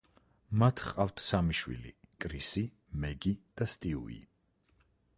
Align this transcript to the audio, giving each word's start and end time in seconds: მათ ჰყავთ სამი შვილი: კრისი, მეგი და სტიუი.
მათ 0.61 0.79
ჰყავთ 0.85 1.21
სამი 1.25 1.57
შვილი: 1.59 1.93
კრისი, 2.25 2.65
მეგი 3.05 3.37
და 3.61 3.71
სტიუი. 3.75 4.21